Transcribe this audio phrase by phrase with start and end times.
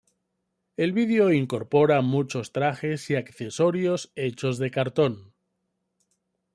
[0.77, 5.35] El vídeo incorpora muchos trajes y accesorios hechos de cartón.